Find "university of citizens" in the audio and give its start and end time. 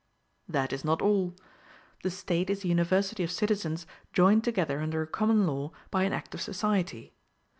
2.67-3.85